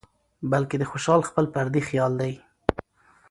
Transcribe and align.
بلکې 0.51 0.75
د 0.79 0.83
خوشال 0.91 1.21
خپل 1.29 1.45
فردي 1.53 1.81
خيال 1.87 2.13
دى 2.21 2.33